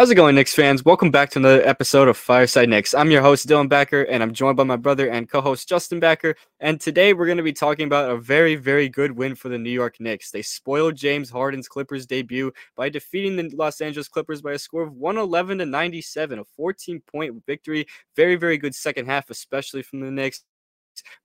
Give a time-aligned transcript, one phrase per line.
[0.00, 0.82] How's it going, Knicks fans?
[0.82, 2.94] Welcome back to another episode of Fireside Knicks.
[2.94, 6.00] I'm your host, Dylan Backer, and I'm joined by my brother and co host, Justin
[6.00, 6.36] Backer.
[6.58, 9.58] And today we're going to be talking about a very, very good win for the
[9.58, 10.30] New York Knicks.
[10.30, 14.84] They spoiled James Harden's Clippers debut by defeating the Los Angeles Clippers by a score
[14.84, 17.86] of 111 to 97, a 14 point victory.
[18.16, 20.44] Very, very good second half, especially from the Knicks.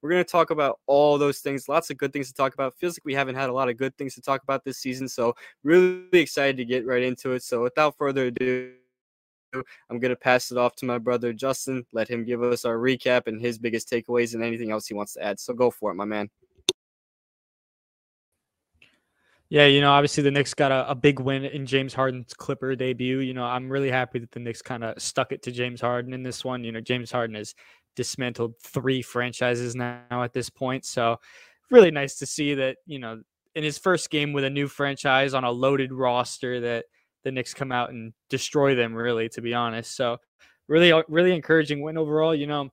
[0.00, 1.68] We're going to talk about all those things.
[1.68, 2.76] Lots of good things to talk about.
[2.76, 5.08] Feels like we haven't had a lot of good things to talk about this season.
[5.08, 7.42] So, really excited to get right into it.
[7.42, 8.72] So, without further ado,
[9.54, 11.86] I'm going to pass it off to my brother Justin.
[11.92, 15.14] Let him give us our recap and his biggest takeaways and anything else he wants
[15.14, 15.40] to add.
[15.40, 16.28] So, go for it, my man.
[19.48, 22.74] Yeah, you know, obviously the Knicks got a, a, big win in James Harden's Clipper
[22.74, 23.20] debut.
[23.20, 26.12] You know, I'm really happy that the Knicks kind of stuck it to James Harden
[26.12, 26.64] in this one.
[26.64, 27.54] You know, James Harden is
[27.96, 30.84] dismantled three franchises now at this point.
[30.84, 31.18] So
[31.70, 33.22] really nice to see that, you know,
[33.54, 36.84] in his first game with a new franchise on a loaded roster that
[37.24, 39.96] the Knicks come out and destroy them really, to be honest.
[39.96, 40.18] So
[40.68, 42.34] really, uh, really encouraging win overall.
[42.34, 42.70] You know,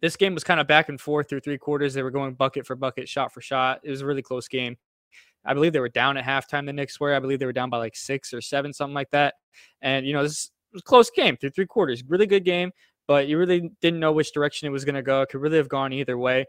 [0.00, 1.94] this game was kind of back and forth through three quarters.
[1.94, 3.80] They were going bucket for bucket, shot for shot.
[3.84, 4.76] It was a really close game.
[5.44, 6.64] I believe they were down at halftime.
[6.64, 7.14] The Knicks were.
[7.14, 9.34] I believe they were down by like six or seven, something like that.
[9.82, 12.02] And you know, this was close game through three quarters.
[12.08, 12.72] Really good game
[13.06, 15.22] but you really didn't know which direction it was going to go.
[15.22, 16.46] It could really have gone either way.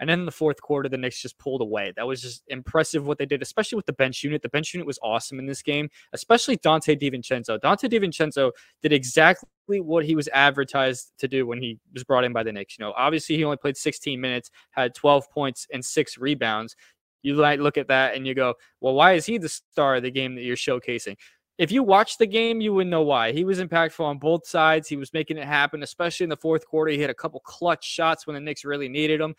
[0.00, 1.92] And then in the fourth quarter, the Knicks just pulled away.
[1.94, 4.40] That was just impressive what they did, especially with the bench unit.
[4.40, 7.58] The bench unit was awesome in this game, especially Donte DiVincenzo.
[7.60, 8.50] Donte DiVincenzo
[8.82, 12.50] did exactly what he was advertised to do when he was brought in by the
[12.50, 12.78] Knicks.
[12.78, 16.76] You know, obviously he only played 16 minutes, had 12 points and six rebounds.
[17.22, 20.02] You might look at that and you go, well, why is he the star of
[20.02, 21.16] the game that you're showcasing?
[21.60, 23.32] If you watch the game, you wouldn't know why.
[23.32, 24.88] He was impactful on both sides.
[24.88, 26.90] He was making it happen, especially in the fourth quarter.
[26.90, 29.34] He hit a couple clutch shots when the Knicks really needed him.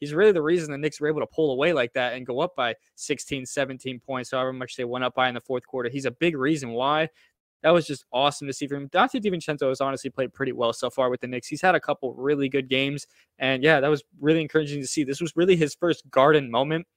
[0.00, 2.40] He's really the reason the Knicks were able to pull away like that and go
[2.40, 5.88] up by 16, 17 points, however much they went up by in the fourth quarter.
[5.88, 7.08] He's a big reason why.
[7.62, 8.88] That was just awesome to see from him.
[8.88, 11.46] Donte DiVincenzo has honestly played pretty well so far with the Knicks.
[11.46, 13.06] He's had a couple really good games.
[13.38, 15.04] And yeah, that was really encouraging to see.
[15.04, 16.88] This was really his first garden moment.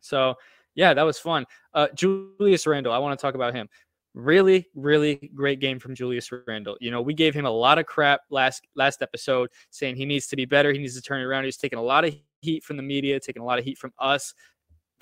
[0.00, 0.36] So
[0.74, 1.44] yeah, that was fun.
[1.72, 3.68] Uh, Julius Randle, I want to talk about him
[4.14, 6.76] really really great game from Julius Randle.
[6.80, 10.26] You know, we gave him a lot of crap last last episode saying he needs
[10.28, 11.44] to be better, he needs to turn it around.
[11.44, 13.92] He's taking a lot of heat from the media, taking a lot of heat from
[13.98, 14.32] us.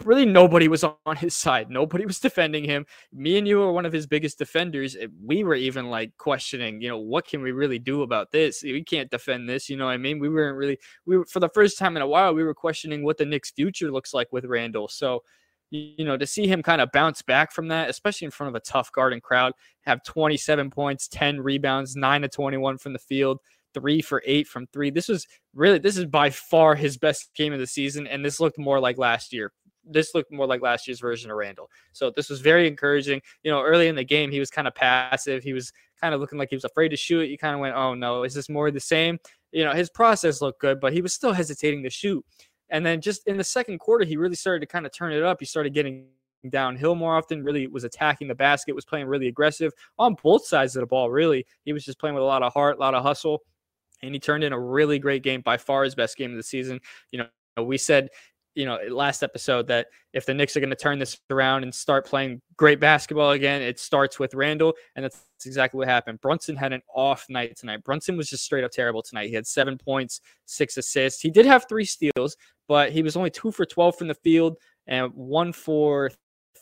[0.04, 1.70] Really, nobody was on his side.
[1.70, 2.86] Nobody was defending him.
[3.12, 4.96] Me and you were one of his biggest defenders.
[5.22, 8.62] We were even like questioning, you know, what can we really do about this?
[8.62, 9.68] We can't defend this.
[9.68, 10.18] You know what I mean?
[10.18, 13.04] We weren't really, we were, for the first time in a while, we were questioning
[13.04, 14.88] what the Knicks' future looks like with Randle.
[14.88, 15.22] So,
[15.72, 18.54] you know, to see him kind of bounce back from that, especially in front of
[18.54, 23.38] a tough Garden crowd, have 27 points, 10 rebounds, 9 to 21 from the field,
[23.72, 24.90] 3 for 8 from 3.
[24.90, 28.38] This was really this is by far his best game of the season and this
[28.38, 29.50] looked more like last year.
[29.82, 31.70] This looked more like last year's version of Randle.
[31.92, 33.22] So this was very encouraging.
[33.42, 35.42] You know, early in the game he was kind of passive.
[35.42, 37.30] He was kind of looking like he was afraid to shoot.
[37.30, 39.18] You kind of went, "Oh no, is this more the same?"
[39.52, 42.24] You know, his process looked good, but he was still hesitating to shoot.
[42.72, 45.22] And then just in the second quarter, he really started to kind of turn it
[45.22, 45.36] up.
[45.38, 46.06] He started getting
[46.48, 50.74] downhill more often, really was attacking the basket, was playing really aggressive on both sides
[50.74, 51.46] of the ball, really.
[51.64, 53.42] He was just playing with a lot of heart, a lot of hustle.
[54.02, 56.42] And he turned in a really great game, by far his best game of the
[56.42, 56.80] season.
[57.12, 57.20] You
[57.56, 58.08] know, we said
[58.54, 61.74] you know, last episode that if the Knicks are going to turn this around and
[61.74, 66.20] start playing great basketball again, it starts with Randle, and that's exactly what happened.
[66.20, 67.82] Brunson had an off night tonight.
[67.84, 69.28] Brunson was just straight up terrible tonight.
[69.28, 71.20] He had seven points, six assists.
[71.20, 72.36] He did have three steals,
[72.68, 76.10] but he was only two for 12 from the field and one for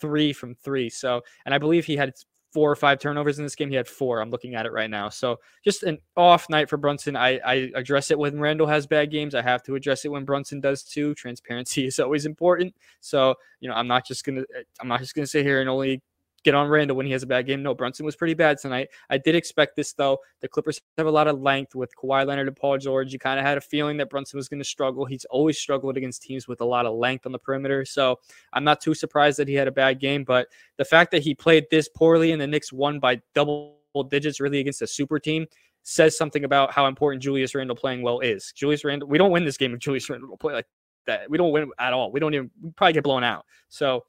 [0.01, 0.89] three from three.
[0.89, 2.13] So, and I believe he had
[2.53, 3.69] four or five turnovers in this game.
[3.71, 4.21] He had four.
[4.21, 5.09] I'm looking at it right now.
[5.09, 7.17] So just an off night for Brunson.
[7.17, 9.35] I, I address it when Randle has bad games.
[9.35, 11.15] I have to address it when Brunson does too.
[11.15, 12.75] Transparency is always important.
[13.01, 14.43] So, you know, I'm not just gonna
[14.81, 16.03] I'm not just gonna sit here and only
[16.45, 17.63] get on Randle when he has a bad game.
[17.63, 18.89] No, Brunson was pretty bad tonight.
[19.09, 20.19] I did expect this though.
[20.41, 23.13] The Clippers have a lot of length with Kawhi Leonard and Paul George.
[23.13, 25.05] You kind of had a feeling that Brunson was going to struggle.
[25.05, 27.85] He's always struggled against teams with a lot of length on the perimeter.
[27.85, 28.19] So
[28.53, 30.25] I'm not too surprised that he had a bad game.
[30.25, 33.77] But the fact that he played this poorly and the Knicks won by double
[34.09, 35.47] digits really against a super team
[35.83, 38.53] says something about how important Julius Randle playing well is.
[38.55, 40.67] Julius Randle, we don't win this game if Julius Randle play like
[41.07, 41.31] that.
[41.31, 42.13] We don't win at all.
[42.13, 43.45] We don't even we probably get blown out.
[43.69, 44.05] So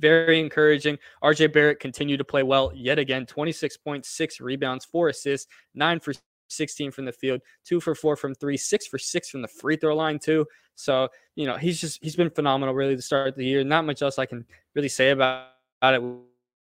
[0.00, 0.98] very encouraging.
[1.22, 6.12] RJ Barrett continued to play well yet again 26.6 rebounds, four assists, nine for
[6.48, 9.76] 16 from the field, two for four from three, six for six from the free
[9.76, 10.46] throw line, too.
[10.74, 13.62] So, you know, he's just, he's been phenomenal really to start the year.
[13.64, 14.44] Not much else I can
[14.74, 15.46] really say about
[15.82, 16.02] it.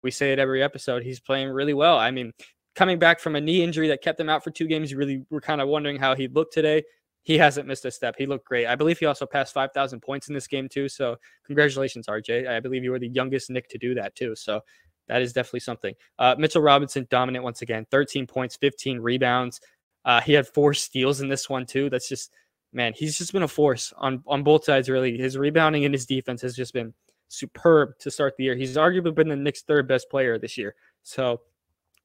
[0.03, 1.03] We say it every episode.
[1.03, 1.97] He's playing really well.
[1.97, 2.33] I mean,
[2.75, 5.25] coming back from a knee injury that kept him out for two games, you really
[5.31, 6.83] were kind of wondering how he looked today
[7.23, 8.15] he hasn't missed a step.
[8.19, 8.67] He looked great.
[8.67, 10.89] I believe he also passed 5,000 points in this game, too.
[10.89, 11.17] So,
[11.47, 12.49] congratulations, RJ.
[12.49, 14.35] I believe you were the youngest Knick to do that, too.
[14.35, 14.61] So,
[15.09, 15.95] that is definitely something.
[16.19, 19.61] Uh, Mitchell Robinson dominant once again, 13 points, 15 rebounds.
[20.05, 21.91] Uh, he had four steals in this one too.
[21.91, 22.33] That's just
[22.73, 24.89] man, he's just been a force on on both sides.
[24.89, 26.93] Really, his rebounding and his defense has just been
[27.29, 28.57] superb to start the year.
[28.57, 30.75] He's arguably been the Knicks' third best player this year.
[31.03, 31.41] So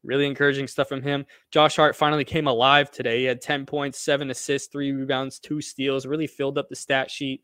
[0.03, 1.25] really encouraging stuff from him.
[1.51, 3.19] Josh Hart finally came alive today.
[3.19, 7.11] He had 10 points, seven assists, three rebounds, two steals, really filled up the stat
[7.11, 7.41] sheet.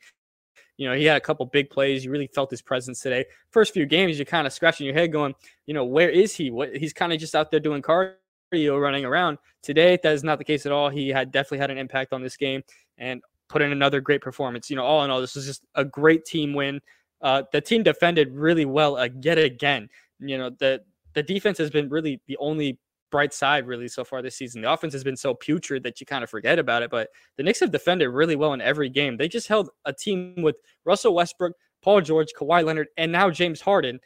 [0.77, 2.03] You know, he had a couple big plays.
[2.03, 3.25] You really felt his presence today.
[3.51, 5.33] First few games, you're kind of scratching your head going,
[5.67, 6.49] you know, where is he?
[6.49, 9.37] What he's kind of just out there doing cardio running around.
[9.61, 10.89] Today, that is not the case at all.
[10.89, 12.63] He had definitely had an impact on this game
[12.97, 14.69] and put in another great performance.
[14.69, 16.81] You know, all in all, this was just a great team win.
[17.21, 19.87] Uh, the team defended really well uh, yet again.
[20.19, 20.81] You know, the
[21.13, 22.79] the defense has been really the only
[23.13, 24.61] bright side really so far this season.
[24.63, 26.89] The offense has been so putrid that you kind of forget about it.
[26.89, 29.17] But the Knicks have defended really well in every game.
[29.17, 33.61] They just held a team with Russell Westbrook, Paul George, Kawhi Leonard, and now James
[33.61, 33.99] Harden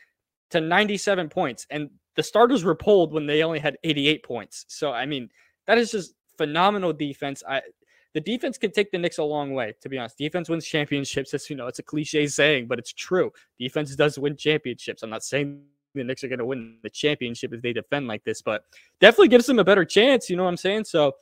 [0.50, 1.66] to 97 points.
[1.70, 4.66] And the starters were pulled when they only had 88 points.
[4.68, 5.30] So I mean,
[5.68, 7.44] that is just phenomenal defense.
[7.48, 7.62] I
[8.14, 10.18] the defense can take the Knicks a long way, to be honest.
[10.18, 11.34] Defense wins championships.
[11.34, 13.32] As you know, it's a cliche saying, but it's true.
[13.60, 15.04] Defense does win championships.
[15.04, 15.62] I'm not saying
[15.98, 18.64] the Knicks are going to win the championship if they defend like this, but
[19.00, 20.30] definitely gives them a better chance.
[20.30, 20.86] You know what I'm saying?
[20.86, 21.14] So,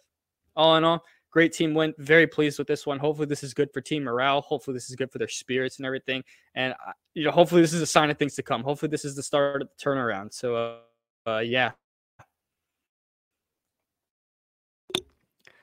[0.55, 1.93] all in all, great team win.
[1.97, 2.99] Very pleased with this one.
[2.99, 4.41] Hopefully, this is good for team morale.
[4.41, 6.23] Hopefully, this is good for their spirits and everything.
[6.55, 8.63] And uh, you know, hopefully, this is a sign of things to come.
[8.63, 10.33] Hopefully, this is the start of the turnaround.
[10.33, 11.71] So, uh, uh yeah,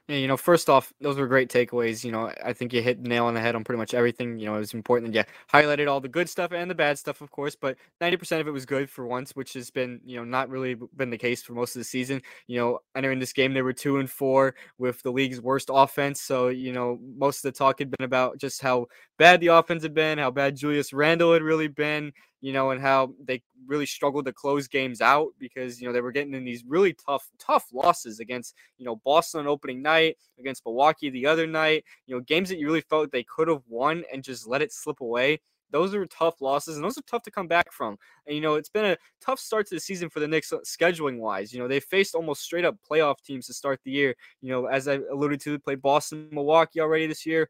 [0.09, 2.03] you know, first off, those were great takeaways.
[2.05, 4.39] You know, I think you hit the nail on the head on pretty much everything.
[4.39, 6.99] You know, it was important that you highlighted all the good stuff and the bad
[6.99, 10.17] stuff, of course, but 90% of it was good for once, which has been, you
[10.17, 12.21] know, not really been the case for most of the season.
[12.49, 16.21] You know, entering this game, they were two and four with the league's worst offense.
[16.21, 18.87] So, you know, most of the talk had been about just how
[19.19, 22.81] bad the offense had been, how bad Julius Randle had really been, you know, and
[22.83, 26.45] how they really struggled to close games out because, you know, they were getting in
[26.45, 31.25] these really tough, tough losses against, you know, Boston on opening night, against Milwaukee the
[31.25, 34.47] other night, you know, games that you really felt they could have won and just
[34.47, 35.41] let it slip away.
[35.71, 37.97] Those are tough losses, and those are tough to come back from.
[38.27, 40.59] And, you know, it's been a tough start to the season for the Knicks uh,
[40.67, 41.53] scheduling wise.
[41.53, 44.15] You know, they faced almost straight up playoff teams to start the year.
[44.43, 47.49] You know, as I alluded to, they played Boston, Milwaukee already this year.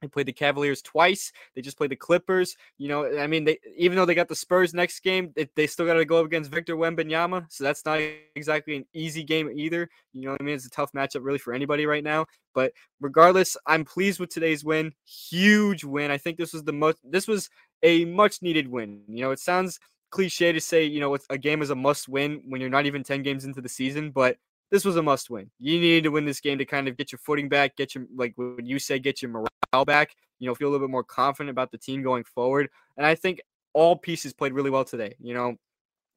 [0.00, 1.32] They played the Cavaliers twice.
[1.54, 2.56] They just played the Clippers.
[2.78, 5.66] You know, I mean, they even though they got the Spurs next game, they, they
[5.66, 7.46] still got to go up against Victor Wembanyama.
[7.50, 8.00] So that's not
[8.36, 9.88] exactly an easy game either.
[10.12, 10.54] You know what I mean?
[10.54, 12.26] It's a tough matchup really for anybody right now.
[12.54, 14.92] But regardless, I'm pleased with today's win.
[15.06, 16.10] Huge win.
[16.10, 16.98] I think this was the most.
[17.04, 17.50] This was
[17.82, 19.02] a much needed win.
[19.08, 19.78] You know, it sounds
[20.10, 23.02] cliche to say, you know, a game is a must win when you're not even
[23.02, 24.36] 10 games into the season, but
[24.70, 25.50] this was a must win.
[25.58, 28.06] You needed to win this game to kind of get your footing back, get your
[28.14, 31.04] like when you say get your morale back, you know, feel a little bit more
[31.04, 32.68] confident about the team going forward.
[32.96, 33.40] And I think
[33.72, 35.14] all pieces played really well today.
[35.20, 35.56] You know,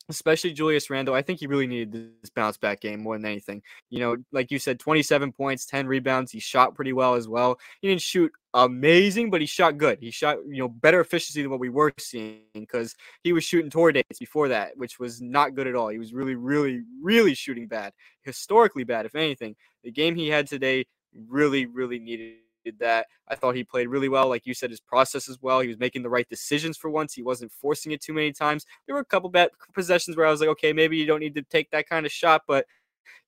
[0.09, 1.15] especially Julius Randle.
[1.15, 3.61] I think he really needed this bounce back game more than anything.
[3.89, 6.31] You know, like you said, 27 points, 10 rebounds.
[6.31, 7.59] He shot pretty well as well.
[7.81, 9.99] He didn't shoot amazing, but he shot good.
[9.99, 13.69] He shot, you know, better efficiency than what we were seeing because he was shooting
[13.69, 15.89] tour dates before that, which was not good at all.
[15.89, 17.93] He was really, really, really shooting bad,
[18.23, 19.55] historically bad, if anything.
[19.83, 20.85] The game he had today
[21.27, 22.35] really, really needed
[22.67, 23.07] did that.
[23.27, 24.27] I thought he played really well.
[24.27, 25.61] Like you said, his process as well.
[25.61, 27.13] He was making the right decisions for once.
[27.13, 28.65] He wasn't forcing it too many times.
[28.85, 31.35] There were a couple bad possessions where I was like, okay, maybe you don't need
[31.35, 32.65] to take that kind of shot, but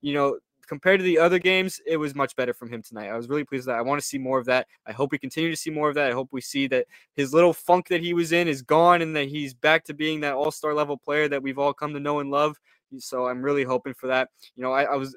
[0.01, 3.07] you know, compared to the other games, it was much better from him tonight.
[3.07, 3.77] I was really pleased that.
[3.77, 4.67] I want to see more of that.
[4.85, 6.11] I hope we continue to see more of that.
[6.11, 9.15] I hope we see that his little funk that he was in is gone and
[9.15, 11.99] that he's back to being that all star level player that we've all come to
[11.99, 12.59] know and love.
[12.97, 14.29] So I'm really hoping for that.
[14.55, 15.15] You know, I, I was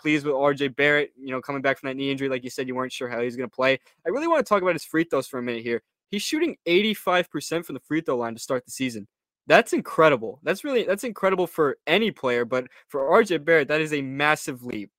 [0.00, 2.28] pleased with RJ Barrett, you know, coming back from that knee injury.
[2.28, 3.78] Like you said, you weren't sure how he's going to play.
[4.06, 5.82] I really want to talk about his free throws for a minute here.
[6.10, 9.06] He's shooting 85% from the free throw line to start the season.
[9.46, 10.38] That's incredible.
[10.42, 14.64] That's really that's incredible for any player, but for RJ Barrett, that is a massive
[14.64, 14.90] leap.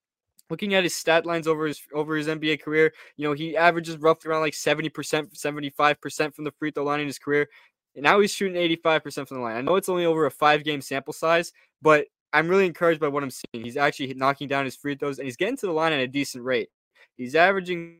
[0.50, 3.98] Looking at his stat lines over his over his NBA career, you know, he averages
[3.98, 7.48] roughly around like 70%, 75% from the free throw line in his career.
[7.96, 9.56] And now he's shooting 85% from the line.
[9.56, 13.08] I know it's only over a five game sample size, but I'm really encouraged by
[13.08, 13.66] what I'm seeing.
[13.66, 16.08] He's actually knocking down his free throws and he's getting to the line at a
[16.08, 16.70] decent rate.
[17.18, 17.98] He's averaging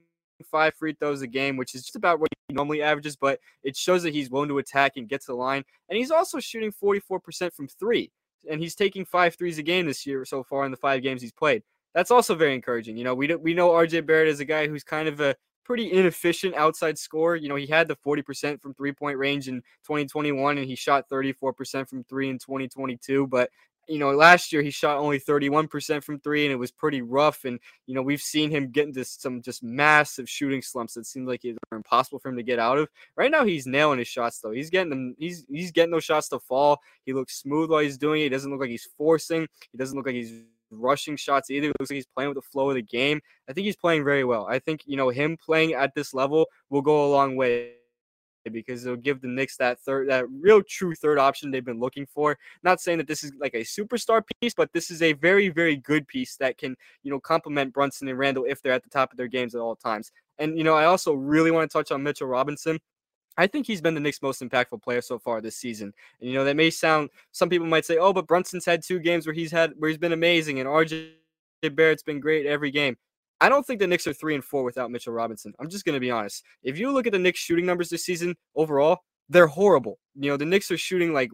[0.50, 3.76] five free throws a game, which is just about what he normally averages, but it
[3.76, 5.64] shows that he's willing to attack and get to the line.
[5.90, 8.12] And he's also shooting 44% from three.
[8.50, 11.22] And he's taking five threes a game this year so far in the five games
[11.22, 11.62] he's played.
[11.94, 12.98] That's also very encouraging.
[12.98, 15.92] You know, we we know RJ Barrett is a guy who's kind of a pretty
[15.92, 17.36] inefficient outside scorer.
[17.36, 21.08] You know, he had the 40% from three point range in 2021 and he shot
[21.10, 23.28] 34% from three in 2022.
[23.28, 23.50] But
[23.88, 27.46] you know, last year he shot only 31% from three, and it was pretty rough.
[27.46, 31.28] And you know, we've seen him get into some just massive shooting slumps that seemed
[31.28, 32.90] like it were impossible for him to get out of.
[33.16, 34.52] Right now, he's nailing his shots though.
[34.52, 35.16] He's getting them.
[35.18, 36.80] He's he's getting those shots to fall.
[37.06, 38.26] He looks smooth while he's doing it.
[38.26, 39.48] He doesn't look like he's forcing.
[39.72, 40.34] He doesn't look like he's
[40.72, 41.68] rushing shots either.
[41.68, 43.22] It looks like he's playing with the flow of the game.
[43.50, 44.48] I think he's playing very well.
[44.50, 47.74] I think you know him playing at this level will go a long way
[48.50, 52.06] because it'll give the Knicks that third, that real true third option they've been looking
[52.06, 52.38] for.
[52.64, 55.76] Not saying that this is like a superstar piece, but this is a very, very
[55.76, 59.12] good piece that can, you know, complement Brunson and Randle if they're at the top
[59.12, 60.12] of their games at all times.
[60.40, 62.80] And, you know, I also really want to touch on Mitchell Robinson.
[63.38, 65.94] I think he's been the Knicks' most impactful player so far this season.
[66.20, 69.00] And you know, that may sound some people might say, "Oh, but Brunson's had two
[69.00, 71.14] games where he's had where he's been amazing and RJ
[71.72, 72.98] Barrett's been great every game."
[73.42, 75.54] I don't think the Knicks are three and four without Mitchell Robinson.
[75.60, 76.44] I'm just going to be honest.
[76.62, 79.98] If you look at the Knicks shooting numbers this season overall, they're horrible.
[80.16, 81.32] You know, the Knicks are shooting like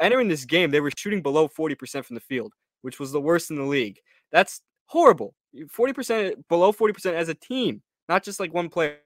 [0.00, 2.52] entering this game, they were shooting below 40% from the field,
[2.82, 3.98] which was the worst in the league.
[4.30, 5.34] That's horrible.
[5.54, 8.98] 40% below 40% as a team, not just like one player,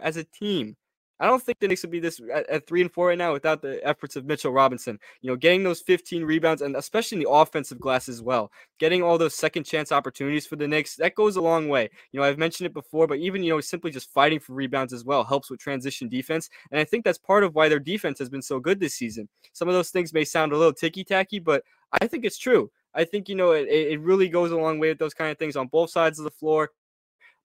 [0.00, 0.76] as a team.
[1.20, 3.32] I don't think the Knicks would be this at, at, three and four right now
[3.32, 4.98] without the efforts of Mitchell Robinson.
[5.20, 9.02] You know, getting those 15 rebounds and especially in the offensive glass as well, getting
[9.02, 11.88] all those second chance opportunities for the Knicks, that goes a long way.
[12.12, 14.92] You know, I've mentioned it before, but even, you know, simply just fighting for rebounds
[14.92, 16.48] as well helps with transition defense.
[16.70, 19.28] And I think that's part of why their defense has been so good this season.
[19.52, 21.64] Some of those things may sound a little ticky tacky, but
[22.00, 22.70] I think it's true.
[22.94, 25.38] I think, you know, it, it really goes a long way with those kind of
[25.38, 26.70] things on both sides of the floor.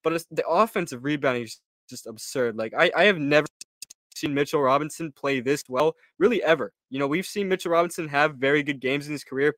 [0.04, 2.56] But the offensive rebounding is just absurd.
[2.56, 3.48] Like, I, I have never
[4.16, 6.72] seen Mitchell Robinson play this well, really ever.
[6.90, 9.56] You know, we've seen Mitchell Robinson have very good games in his career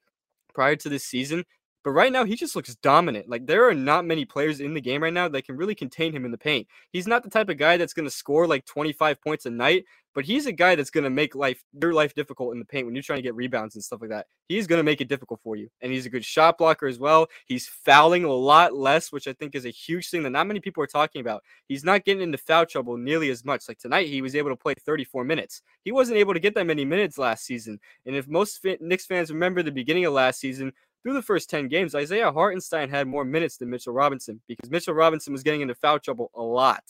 [0.53, 1.43] prior to this season,
[1.85, 3.29] but right now, he just looks dominant.
[3.29, 6.11] Like, there are not many players in the game right now that can really contain
[6.11, 6.67] him in the paint.
[6.91, 9.85] He's not the type of guy that's going to score like 25 points a night,
[10.15, 12.87] but he's a guy that's going to make life your life difficult in the paint
[12.87, 14.25] when you're trying to get rebounds and stuff like that.
[14.47, 15.69] He's going to make it difficult for you.
[15.81, 17.27] And he's a good shot blocker as well.
[17.45, 20.61] He's fouling a lot less, which I think is a huge thing that not many
[20.61, 21.43] people are talking about.
[21.67, 23.67] He's not getting into foul trouble nearly as much.
[23.67, 25.61] Like tonight, he was able to play 34 minutes.
[25.83, 27.79] He wasn't able to get that many minutes last season.
[28.07, 30.73] And if most Knicks fans remember the beginning of last season,
[31.05, 34.95] through the first 10 games, Isaiah Hartenstein had more minutes than Mitchell Robinson because Mitchell
[34.95, 36.81] Robinson was getting into foul trouble a lot.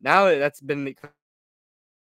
[0.00, 0.96] Now that's been the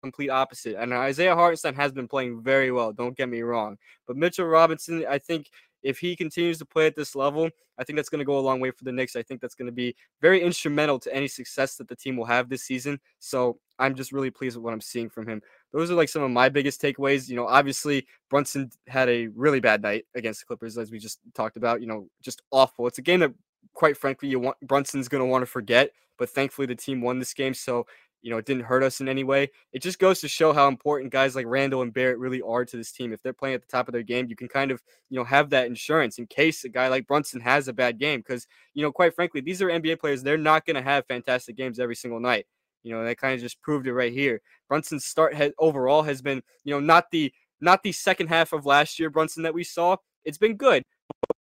[0.00, 0.76] complete opposite.
[0.76, 3.78] And Isaiah Hartenstein has been playing very well, don't get me wrong.
[4.06, 5.50] But Mitchell Robinson, I think
[5.82, 8.40] if he continues to play at this level, I think that's going to go a
[8.40, 9.16] long way for the Knicks.
[9.16, 12.26] I think that's going to be very instrumental to any success that the team will
[12.26, 13.00] have this season.
[13.18, 15.42] So I'm just really pleased with what I'm seeing from him.
[15.72, 17.28] Those are like some of my biggest takeaways.
[17.28, 21.20] You know, obviously Brunson had a really bad night against the Clippers, as we just
[21.34, 21.80] talked about.
[21.80, 22.86] You know, just awful.
[22.86, 23.32] It's a game that,
[23.74, 25.90] quite frankly, you want Brunson's going to want to forget.
[26.18, 27.86] But thankfully, the team won this game, so
[28.22, 29.50] you know, it didn't hurt us in any way.
[29.72, 32.76] It just goes to show how important guys like Randle and Barrett really are to
[32.76, 33.12] this team.
[33.12, 35.24] If they're playing at the top of their game, you can kind of, you know,
[35.24, 38.20] have that insurance in case a guy like Brunson has a bad game.
[38.20, 40.22] Because, you know, quite frankly, these are NBA players.
[40.22, 42.46] They're not going to have fantastic games every single night.
[42.84, 44.40] You know, that kind of just proved it right here.
[44.68, 48.66] Brunson's start has, overall has been, you know, not the not the second half of
[48.66, 49.96] last year Brunson that we saw.
[50.24, 50.84] It's been good,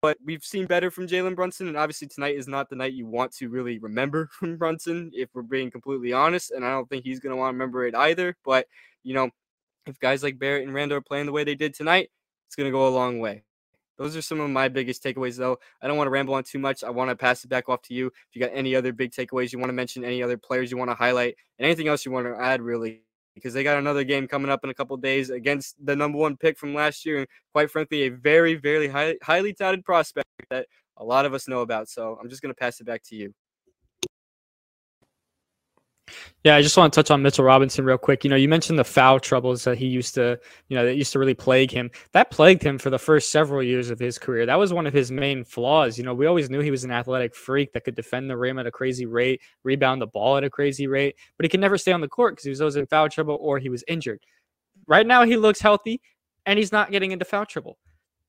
[0.02, 3.06] but we've seen better from Jalen Brunson, and obviously tonight is not the night you
[3.06, 6.52] want to really remember from Brunson, if we're being completely honest.
[6.52, 8.36] And I don't think he's going to want to remember it either.
[8.46, 8.68] But
[9.04, 9.30] you know,
[9.86, 12.10] if guys like Barrett and Randle are playing the way they did tonight,
[12.48, 13.44] it's going to go a long way.
[13.98, 15.60] Those are some of my biggest takeaways, though.
[15.82, 16.86] I don't want to ramble on too much.
[16.86, 18.08] I want to pass it back off to you.
[18.08, 20.78] If you got any other big takeaways you want to mention, any other players you
[20.78, 23.02] want to highlight, and anything else you want to add, really,
[23.39, 26.38] because they got another game coming up in a couple days against the number one
[26.38, 30.67] pick from last year, and quite frankly, a very, very high, highly touted prospect that
[30.98, 31.89] a lot of us know about.
[31.89, 33.34] So I'm just going to pass it back to you.
[36.44, 38.24] Yeah, I just want to touch on Mitchell Robinson real quick.
[38.24, 40.39] You know, you mentioned the foul troubles that he used to,
[40.70, 41.92] you know, that used to really plague him.
[42.13, 44.46] That plagued him for the first several years of his career.
[44.46, 45.98] That was one of his main flaws.
[45.98, 48.58] You know, we always knew he was an athletic freak that could defend the rim
[48.58, 51.78] at a crazy rate, rebound the ball at a crazy rate, but he could never
[51.78, 54.22] stay on the court because he was always in foul trouble or he was injured.
[54.88, 56.01] Right now, he looks healthy
[56.46, 57.78] and he's not getting into foul trouble.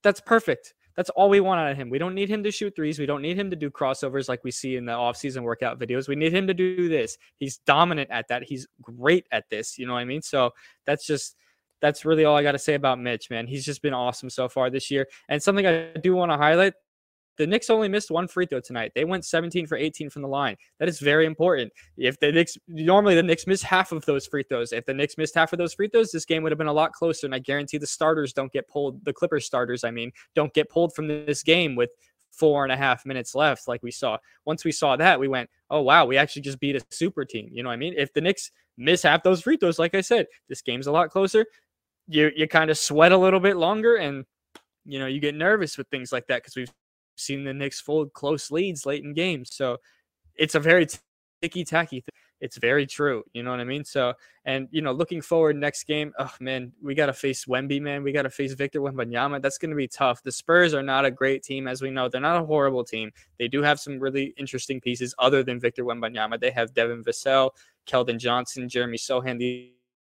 [0.02, 0.74] That's perfect.
[0.96, 1.88] That's all we want out of him.
[1.90, 2.98] We don't need him to shoot threes.
[2.98, 6.08] We don't need him to do crossovers like we see in the offseason workout videos.
[6.08, 7.16] We need him to do this.
[7.36, 8.42] He's dominant at that.
[8.42, 9.78] He's great at this.
[9.78, 10.22] You know what I mean?
[10.22, 10.50] So
[10.86, 11.36] that's just
[11.80, 13.46] that's really all I got to say about Mitch, man.
[13.46, 15.06] He's just been awesome so far this year.
[15.28, 16.74] And something I do want to highlight
[17.40, 18.92] the Knicks only missed one free throw tonight.
[18.94, 20.56] They went 17 for 18 from the line.
[20.78, 21.72] That is very important.
[21.96, 24.74] If the Knicks normally the Knicks miss half of those free throws.
[24.74, 26.72] If the Knicks missed half of those free throws, this game would have been a
[26.72, 27.26] lot closer.
[27.26, 29.02] And I guarantee the starters don't get pulled.
[29.06, 31.88] The Clippers starters, I mean, don't get pulled from this game with
[32.30, 34.18] four and a half minutes left, like we saw.
[34.44, 37.48] Once we saw that, we went, oh wow, we actually just beat a super team.
[37.50, 37.94] You know what I mean?
[37.96, 41.08] If the Knicks miss half those free throws, like I said, this game's a lot
[41.08, 41.46] closer.
[42.06, 44.26] You you kind of sweat a little bit longer and
[44.84, 46.72] you know, you get nervous with things like that because we've
[47.20, 49.54] seen the Knicks fold close leads late in games.
[49.54, 49.78] So
[50.36, 50.86] it's a very
[51.42, 52.10] ticky tacky thing.
[52.40, 53.22] It's very true.
[53.34, 53.84] You know what I mean?
[53.84, 54.14] So,
[54.46, 58.02] and you know, looking forward next game, oh man, we got to face Wemby, man.
[58.02, 59.42] We got to face Victor Wembanyama.
[59.42, 60.22] That's going to be tough.
[60.22, 62.08] The Spurs are not a great team, as we know.
[62.08, 63.10] They're not a horrible team.
[63.38, 66.40] They do have some really interesting pieces other than Victor Wembanyama.
[66.40, 67.50] They have Devin Vassell,
[67.86, 69.38] Keldon Johnson, Jeremy Sochan.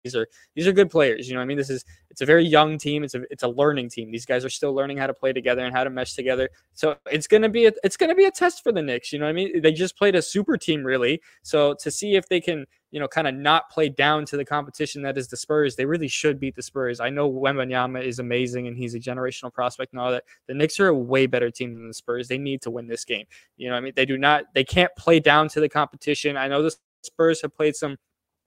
[0.04, 1.28] These are these are good players.
[1.28, 3.04] You know, I mean, this is it's a very young team.
[3.04, 4.10] It's a it's a learning team.
[4.10, 6.48] These guys are still learning how to play together and how to mesh together.
[6.74, 9.12] So it's gonna be a, it's gonna be a test for the Knicks.
[9.12, 11.20] You know, I mean, they just played a super team really.
[11.42, 14.44] So to see if they can you know, kind of not play down to the
[14.44, 15.76] competition that is the Spurs.
[15.76, 17.00] They really should beat the Spurs.
[17.00, 20.24] I know Wembanyama is amazing and he's a generational prospect and all that.
[20.46, 22.28] The Knicks are a way better team than the Spurs.
[22.28, 23.26] They need to win this game.
[23.56, 26.36] You know, I mean, they do not, they can't play down to the competition.
[26.36, 27.96] I know the Spurs have played some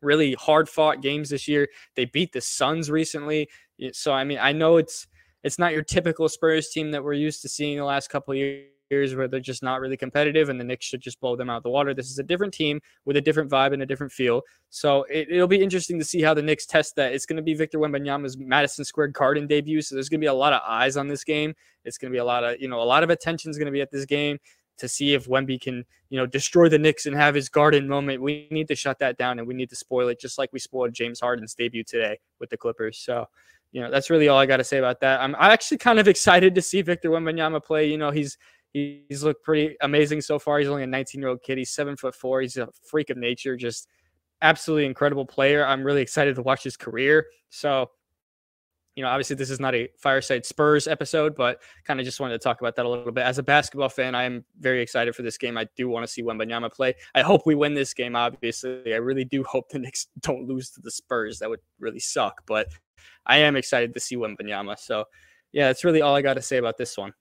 [0.01, 1.67] really hard fought games this year.
[1.95, 3.49] They beat the Suns recently.
[3.93, 5.07] So I mean, I know it's
[5.43, 8.37] it's not your typical Spurs team that we're used to seeing the last couple of
[8.37, 11.57] years where they're just not really competitive and the Knicks should just blow them out
[11.57, 11.93] of the water.
[11.93, 14.41] This is a different team with a different vibe and a different feel.
[14.69, 17.13] So it, will be interesting to see how the Knicks test that.
[17.13, 19.81] It's going to be Victor Wembanyama's Madison Square Garden debut.
[19.81, 21.55] So there's going to be a lot of eyes on this game.
[21.85, 23.67] It's going to be a lot of, you know, a lot of attention is going
[23.67, 24.37] to be at this game
[24.77, 28.21] to see if Wemby can, you know, destroy the Knicks and have his garden moment.
[28.21, 30.59] We need to shut that down and we need to spoil it just like we
[30.59, 32.97] spoiled James Harden's debut today with the Clippers.
[32.97, 33.25] So,
[33.71, 35.21] you know, that's really all I got to say about that.
[35.21, 37.89] I'm actually kind of excited to see Victor Wembanyama play.
[37.89, 38.37] You know, he's
[38.73, 40.59] he's looked pretty amazing so far.
[40.59, 41.57] He's only a 19 year old kid.
[41.57, 42.41] He's seven foot four.
[42.41, 43.55] He's a freak of nature.
[43.55, 43.87] Just
[44.41, 45.65] absolutely incredible player.
[45.65, 47.25] I'm really excited to watch his career.
[47.49, 47.91] So
[48.95, 52.33] you know, obviously this is not a fireside Spurs episode, but kind of just wanted
[52.33, 53.23] to talk about that a little bit.
[53.23, 55.57] As a basketball fan, I am very excited for this game.
[55.57, 56.95] I do want to see Wembanyama play.
[57.15, 58.15] I hope we win this game.
[58.15, 61.39] Obviously, I really do hope the Knicks don't lose to the Spurs.
[61.39, 62.67] That would really suck, but
[63.25, 64.77] I am excited to see Wembanyama.
[64.77, 65.05] So,
[65.53, 67.13] yeah, that's really all I got to say about this one.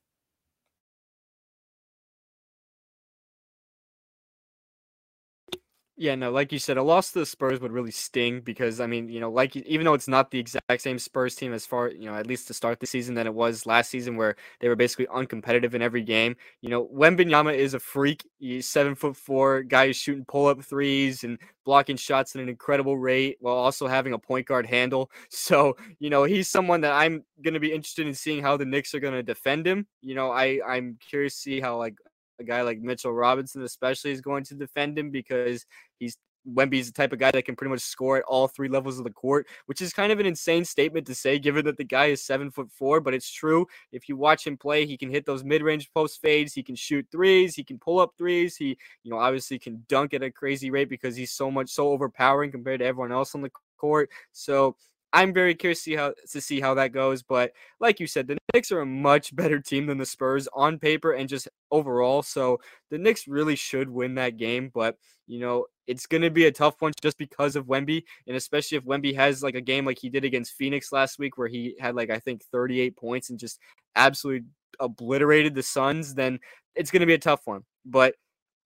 [6.03, 8.87] Yeah, no, like you said, a loss to the Spurs would really sting because I
[8.87, 11.91] mean, you know, like even though it's not the exact same Spurs team as far,
[11.91, 14.69] you know, at least to start the season than it was last season, where they
[14.69, 16.37] were basically uncompetitive in every game.
[16.63, 18.25] You know, Wembanyama is a freak.
[18.39, 22.49] He's seven foot four guy who's shooting pull up threes and blocking shots at an
[22.49, 25.11] incredible rate while also having a point guard handle.
[25.31, 28.95] So, you know, he's someone that I'm to be interested in seeing how the Knicks
[28.95, 29.87] are to defend him.
[30.01, 31.95] You know, I I'm curious to see how like
[32.41, 35.65] a guy like Mitchell Robinson, especially, is going to defend him because
[35.99, 36.17] he's
[36.49, 39.05] Wemby's the type of guy that can pretty much score at all three levels of
[39.05, 42.07] the court, which is kind of an insane statement to say, given that the guy
[42.07, 43.01] is seven foot four.
[43.01, 43.67] But it's true.
[43.93, 46.55] If you watch him play, he can hit those mid-range post fades.
[46.55, 47.55] He can shoot threes.
[47.55, 48.57] He can pull up threes.
[48.57, 51.89] He, you know, obviously can dunk at a crazy rate because he's so much so
[51.89, 54.11] overpowering compared to everyone else on the court.
[54.33, 54.77] So
[55.13, 57.23] I'm very curious to see how to see how that goes.
[57.23, 60.79] But like you said, the Knicks are a much better team than the Spurs on
[60.79, 62.23] paper and just overall.
[62.23, 64.71] So the Knicks really should win that game.
[64.73, 64.97] But
[65.27, 68.85] you know, it's gonna be a tough one just because of Wemby, and especially if
[68.85, 71.97] Wemby has like a game like he did against Phoenix last week, where he had
[71.97, 73.59] like I think 38 points and just
[73.97, 74.47] absolutely
[74.79, 76.39] obliterated the Suns, then
[76.77, 77.63] it's gonna be a tough one.
[77.85, 78.15] But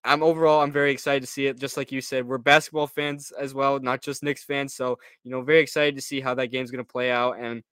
[0.04, 1.58] I'm overall, I'm very excited to see it.
[1.58, 4.74] Just like you said, we're basketball fans as well, not just Knicks fans.
[4.74, 7.38] So, you know, very excited to see how that game's going to play out.
[7.38, 7.62] And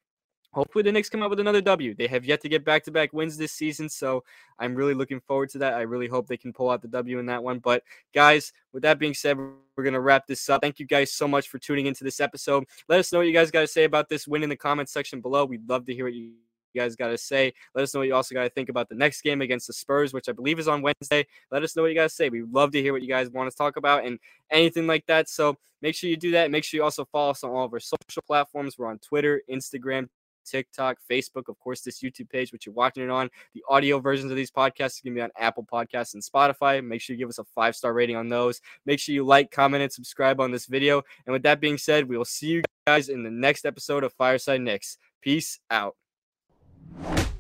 [0.53, 1.95] hopefully the Knicks come out with another W.
[1.95, 3.88] They have yet to get back to back wins this season.
[3.88, 4.25] So
[4.59, 5.75] I'm really looking forward to that.
[5.75, 7.59] I really hope they can pull out the W in that one.
[7.59, 7.83] But
[8.14, 10.62] guys, with that being said, we're going to wrap this up.
[10.62, 12.64] Thank you guys so much for tuning into this episode.
[12.88, 14.92] Let us know what you guys got to say about this win in the comments
[14.92, 15.45] section below.
[15.45, 16.33] We'd love to hear what you
[16.74, 17.52] you guys got to say.
[17.74, 19.72] Let us know what you also got to think about the next game against the
[19.72, 21.26] Spurs, which I believe is on Wednesday.
[21.50, 22.28] Let us know what you guys say.
[22.28, 24.18] We'd love to hear what you guys want to talk about and
[24.50, 25.28] anything like that.
[25.28, 26.50] So make sure you do that.
[26.50, 28.78] Make sure you also follow us on all of our social platforms.
[28.78, 30.08] We're on Twitter, Instagram,
[30.44, 33.30] TikTok, Facebook, of course, this YouTube page, which you're watching it on.
[33.54, 36.85] The audio versions of these podcasts are going to be on Apple Podcasts and Spotify.
[36.85, 38.61] Make sure you give us a five star rating on those.
[38.87, 41.02] Make sure you like, comment, and subscribe on this video.
[41.26, 44.12] And with that being said, we will see you guys in the next episode of
[44.14, 44.98] Fireside Knicks.
[45.20, 45.96] Peace out
[47.00, 47.32] you